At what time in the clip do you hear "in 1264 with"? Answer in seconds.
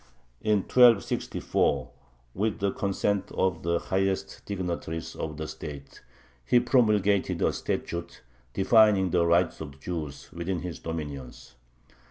0.41-2.57